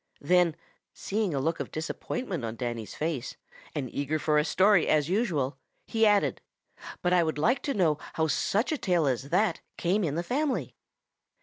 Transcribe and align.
Then, 0.21 0.55
seeing 0.95 1.35
a 1.35 1.39
look 1.39 1.59
of 1.59 1.69
disappointment 1.69 2.43
on 2.43 2.55
Danny's 2.55 2.95
face, 2.95 3.35
and 3.75 3.87
eager 3.93 4.17
for 4.17 4.39
a 4.39 4.43
story 4.43 4.87
as 4.87 5.09
usual, 5.09 5.59
he 5.85 6.07
added: 6.07 6.41
"But 7.03 7.13
I 7.13 7.21
would 7.21 7.37
like 7.37 7.61
to 7.61 7.75
know 7.75 7.99
how 8.13 8.25
such 8.25 8.71
a 8.71 8.79
tail 8.79 9.05
as 9.05 9.29
that 9.29 9.61
came 9.77 10.03
in 10.03 10.15
the 10.15 10.23
family." 10.23 10.73